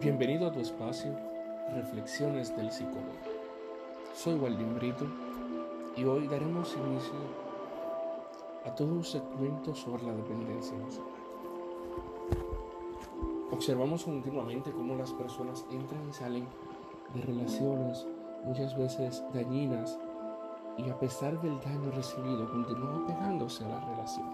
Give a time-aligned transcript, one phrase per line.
[0.00, 1.14] Bienvenido a tu espacio,
[1.74, 3.18] Reflexiones del Psicólogo.
[4.14, 5.06] Soy Waldín Brito
[5.94, 7.12] y hoy daremos inicio
[8.64, 11.12] a todo un segmento sobre la dependencia emocional.
[13.50, 16.46] Observamos continuamente cómo las personas entran y salen
[17.12, 18.06] de relaciones
[18.46, 19.98] muchas veces dañinas
[20.78, 24.26] y a pesar del daño recibido continúan pegándose a la relación.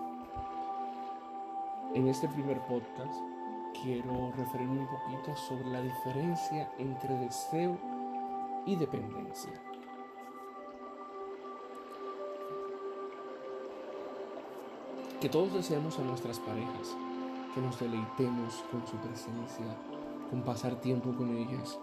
[1.93, 3.21] En este primer podcast
[3.83, 7.79] quiero referirme un poquito sobre la diferencia entre deseo
[8.67, 9.53] y dependencia.
[15.21, 16.97] Que todos deseemos a nuestras parejas,
[17.55, 19.67] que nos deleitemos con su presencia,
[20.31, 21.79] con pasar tiempo con ellas,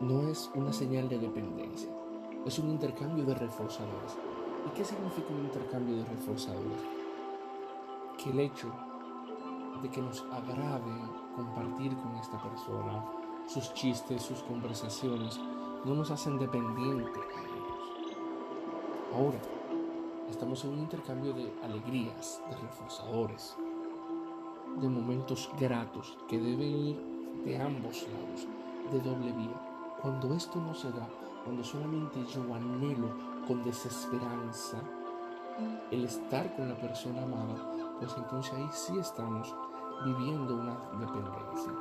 [0.00, 1.88] no es una señal de dependencia,
[2.44, 4.16] es un intercambio de reforzadores.
[4.66, 6.80] ¿Y qué significa un intercambio de reforzadores?
[8.22, 8.72] Que el hecho
[9.82, 10.92] de que nos agrade
[11.34, 13.04] compartir con esta persona
[13.46, 15.40] sus chistes, sus conversaciones,
[15.84, 18.16] no nos hacen dependientes ellos.
[19.14, 19.38] Ahora,
[20.30, 23.56] estamos en un intercambio de alegrías, de reforzadores,
[24.80, 27.12] de momentos gratos que deben ir
[27.44, 28.46] de ambos lados,
[28.92, 29.96] de doble vía.
[30.00, 31.08] Cuando esto no se da,
[31.44, 33.08] cuando solamente yo anhelo
[33.46, 34.80] con desesperanza
[35.90, 39.54] el estar con la persona amada, pues entonces ahí sí estamos
[40.04, 41.72] viviendo una dependencia.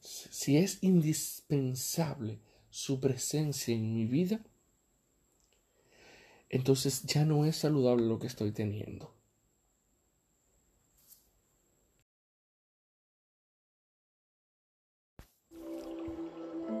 [0.00, 2.38] Si es indispensable
[2.70, 4.40] su presencia en mi vida,
[6.48, 9.12] entonces ya no es saludable lo que estoy teniendo.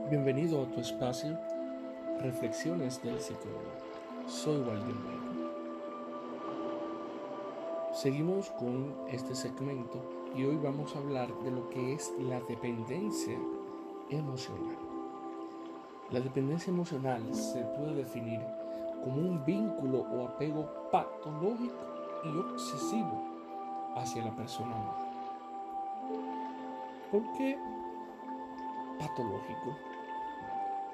[0.08, 1.36] Bienvenido a tu espacio,
[2.20, 4.28] Reflexiones del Psicólogo.
[4.28, 5.27] Soy Walden
[8.00, 10.00] Seguimos con este segmento
[10.36, 13.36] y hoy vamos a hablar de lo que es la dependencia
[14.08, 14.78] emocional.
[16.12, 18.40] La dependencia emocional se puede definir
[19.02, 21.74] como un vínculo o apego patológico
[22.22, 23.20] y obsesivo
[23.96, 25.10] hacia la persona amada.
[27.10, 27.58] ¿Por qué
[29.00, 29.76] patológico?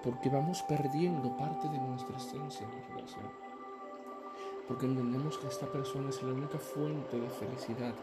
[0.03, 3.45] Porque vamos perdiendo parte de nuestra esencia en la relación
[4.67, 7.95] porque entendemos que esta persona es la única fuente de felicidad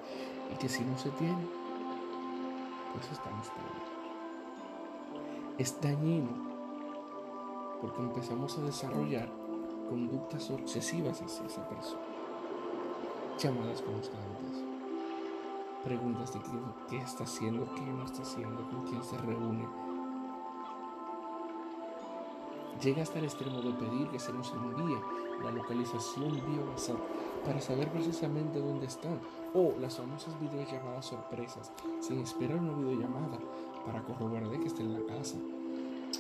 [0.51, 1.47] y que si no se tiene,
[2.94, 3.91] pues estamos perdidos.
[5.57, 6.29] Es dañino
[7.81, 9.29] porque empezamos a desarrollar
[9.89, 12.01] conductas obsesivas hacia esa persona.
[13.39, 14.63] Llamadas constantes,
[15.83, 16.47] preguntas de qué,
[16.89, 19.67] qué está haciendo, qué no está haciendo, con quién se reúne,
[22.81, 24.97] llega hasta el extremo de pedir que se nos envíe
[25.51, 27.00] localización vía WhatsApp
[27.45, 29.19] para saber precisamente dónde están
[29.53, 33.39] o las famosas videollamadas sorpresas sin esperar una videollamada
[33.85, 35.38] para corroborar de que esté en la casa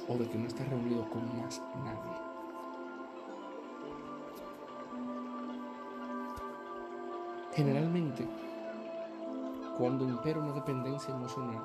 [0.07, 2.31] o de que no esté reunido con más nadie.
[7.53, 8.27] Generalmente,
[9.77, 11.61] cuando impera una dependencia emocional,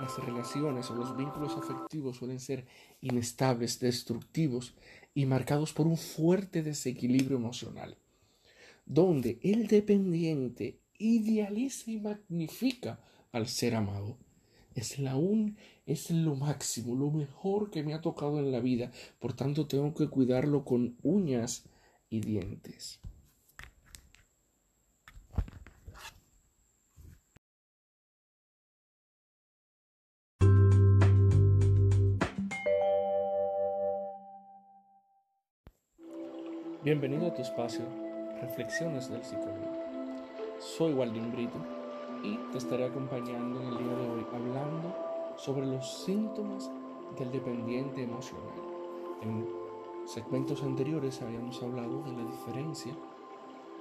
[0.00, 2.66] las relaciones o los vínculos afectivos suelen ser
[3.00, 4.74] inestables, destructivos
[5.18, 7.98] y marcados por un fuerte desequilibrio emocional,
[8.86, 13.00] donde el dependiente idealiza y magnifica
[13.32, 14.16] al ser amado.
[14.76, 15.56] Es la un,
[15.86, 19.92] es lo máximo, lo mejor que me ha tocado en la vida, por tanto tengo
[19.92, 21.64] que cuidarlo con uñas
[22.08, 23.00] y dientes.
[36.88, 37.84] Bienvenido a tu espacio,
[38.40, 39.76] Reflexiones del Psicólogo.
[40.58, 41.58] Soy Waldín Brito
[42.24, 44.96] y te estaré acompañando en el día de hoy hablando
[45.36, 46.70] sobre los síntomas
[47.18, 48.58] del dependiente emocional.
[49.20, 49.46] En
[50.06, 52.94] segmentos anteriores habíamos hablado de la diferencia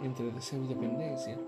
[0.02, 1.40] entre deseo y dependencia.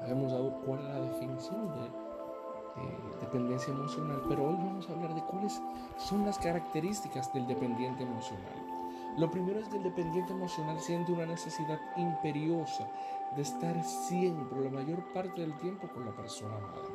[0.00, 5.22] Habíamos dado cuál es la definición de dependencia emocional, pero hoy vamos a hablar de
[5.24, 5.60] cuáles
[5.98, 8.73] son las características del dependiente emocional.
[9.16, 12.88] Lo primero es que el dependiente emocional siente una necesidad imperiosa
[13.36, 16.88] de estar siempre, la mayor parte del tiempo, con la persona amada.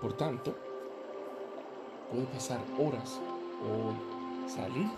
[0.00, 0.54] Por tanto,
[2.10, 3.20] puede pasar horas
[3.62, 4.88] o salir,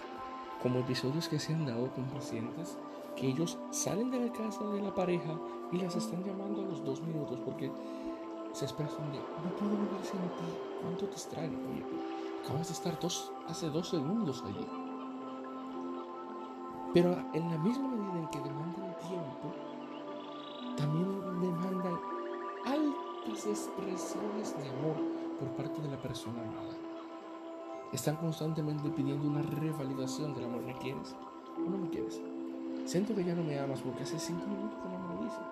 [0.63, 2.79] como episodios que se han dado con pacientes,
[3.17, 5.39] que ellos salen de la casa de la pareja
[5.73, 7.71] y las están llamando a los dos minutos porque
[8.53, 11.59] se expresan de, no puedo vivir sin ti, ¿cuánto te extraño?
[11.71, 11.85] Oye,
[12.45, 14.84] acabas de estar dos, hace dos segundos allí.
[16.95, 19.53] Pero en la misma medida en que demandan tiempo,
[20.77, 21.99] también demandan
[22.65, 24.95] altas expresiones de amor
[25.41, 26.77] por parte de la persona amada.
[27.93, 30.63] Están constantemente pidiendo una revalidación del amor.
[30.63, 31.17] ¿Me quieres
[31.57, 32.21] o no me quieres?
[32.85, 35.47] Siento que ya no me amas porque hace cinco minutos que no me lo dices.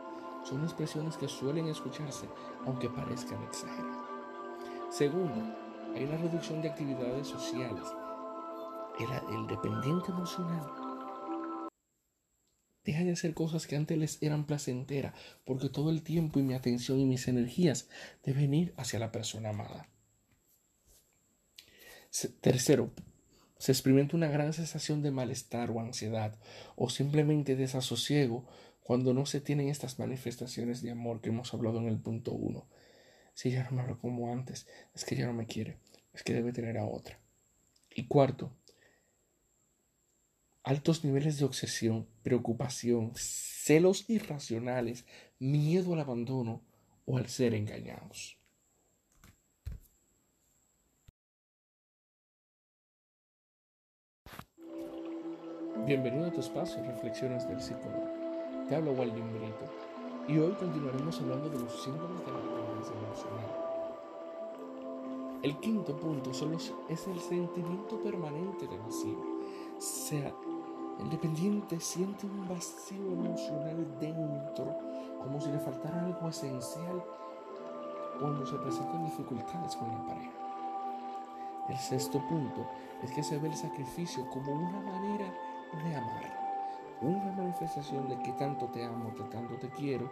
[0.44, 2.28] Son expresiones que suelen escucharse,
[2.66, 4.06] aunque parezcan exageradas.
[4.90, 5.42] Segundo,
[5.92, 7.82] hay una reducción de actividades sociales.
[9.00, 10.91] El, el dependiente emocional
[12.84, 15.14] deja de hacer cosas que antes les eran placenteras,
[15.44, 17.88] porque todo el tiempo y mi atención y mis energías
[18.24, 19.88] deben ir hacia la persona amada.
[22.40, 22.92] Tercero,
[23.58, 26.38] se experimenta una gran sensación de malestar o ansiedad
[26.76, 28.46] o simplemente desasosiego
[28.82, 32.66] cuando no se tienen estas manifestaciones de amor que hemos hablado en el punto 1.
[33.34, 35.78] Si ya no me hablo como antes, es que ya no me quiere,
[36.12, 37.18] es que debe tener a otra.
[37.94, 38.52] Y cuarto,
[40.64, 45.04] altos niveles de obsesión, preocupación, celos irracionales,
[45.38, 46.62] miedo al abandono
[47.04, 48.38] o al ser engañados.
[55.84, 58.08] Bienvenido a tu espacio, Reflexiones del Psicólogo.
[58.68, 59.68] Te hablo Walden Brito
[60.28, 63.62] y hoy continuaremos hablando de los síntomas de la dependencia emocional.
[65.42, 69.18] El quinto punto solo es el sentimiento permanente de vacío.
[69.80, 70.32] sea,
[71.02, 74.78] el dependiente siente un vacío emocional dentro,
[75.20, 77.02] como si le faltara algo esencial
[78.20, 80.30] cuando se presentan dificultades con la pareja.
[81.68, 82.66] El sexto punto
[83.02, 85.26] es que se ve el sacrificio como una manera
[85.84, 86.42] de amar.
[87.00, 90.08] Una manifestación de que tanto te amo, que tanto te quiero,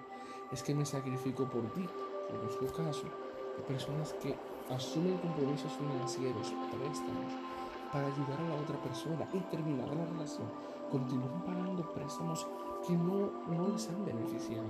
[0.50, 1.88] es que me sacrifico por ti.
[2.28, 3.10] Conozco casos
[3.56, 4.34] de personas que
[4.68, 7.32] asumen compromisos financieros, préstamos,
[7.92, 10.48] para ayudar a la otra persona y terminar la relación.
[10.90, 12.46] Continúan pagando préstamos
[12.86, 14.66] que no, no les han beneficiado.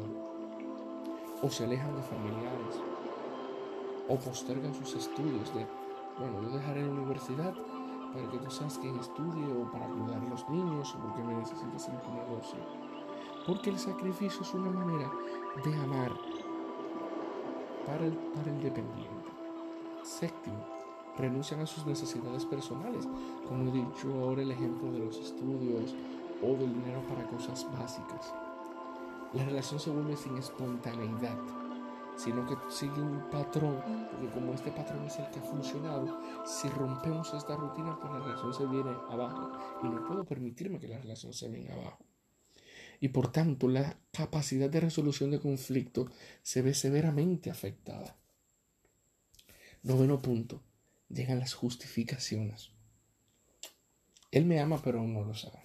[1.43, 2.77] O se alejan de familiares.
[4.09, 5.67] O postergan sus estudios de,
[6.19, 7.55] bueno, yo dejaré la universidad
[8.13, 11.35] para que tú seas quien estudie o para ayudar a los niños o porque me
[11.35, 12.59] necesitas en tu negocio.
[13.47, 15.11] Porque el sacrificio es una manera
[15.65, 16.13] de amar
[17.87, 19.31] para el, para el dependiente.
[20.03, 20.65] Séptimo,
[21.19, 23.07] renuncian a sus necesidades personales,
[23.49, 25.95] como he dicho ahora el ejemplo de los estudios
[26.43, 28.33] o del dinero para cosas básicas.
[29.33, 31.39] La relación se vuelve sin espontaneidad
[32.23, 36.69] sino que sigue un patrón, porque como este patrón es el que ha funcionado, si
[36.69, 39.53] rompemos esta rutina, pues la relación se viene abajo
[39.83, 42.05] y no puedo permitirme que la relación se venga abajo.
[43.01, 46.09] Y por tanto, la capacidad de resolución de conflicto
[46.43, 48.17] se ve severamente afectada.
[49.83, 50.61] Noveno punto,
[51.11, 52.71] llegan las justificaciones.
[54.31, 55.59] Él me ama, pero aún no lo sabe.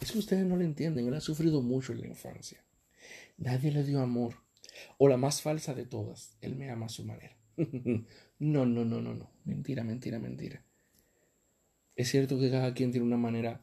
[0.00, 2.62] Es que ustedes no lo entienden, él ha sufrido mucho en la infancia.
[3.36, 4.34] Nadie le dio amor
[4.98, 7.36] o la más falsa de todas, Él me ama a su manera.
[8.38, 9.30] no, no, no, no, no.
[9.44, 10.62] Mentira, mentira, mentira.
[11.96, 13.60] Es cierto que cada quien tiene una manera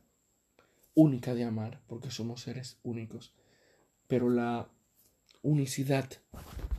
[0.93, 3.33] única de amar, porque somos seres únicos,
[4.07, 4.69] pero la
[5.41, 6.09] unicidad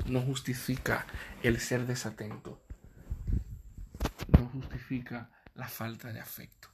[0.07, 1.07] no justifica
[1.43, 2.61] el ser desatento,
[4.87, 6.69] justifica la falta de afecto.